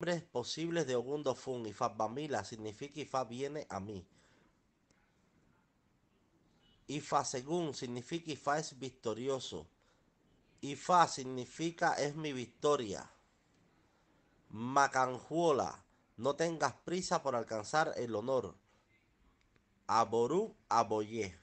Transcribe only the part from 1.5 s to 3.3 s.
Ifá-Bamila significa Ifá